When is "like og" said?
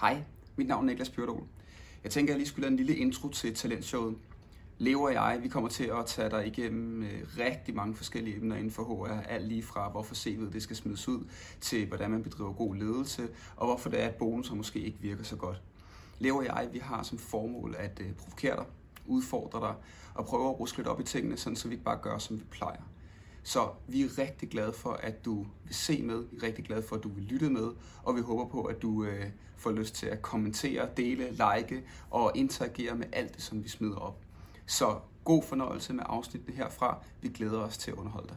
31.30-32.32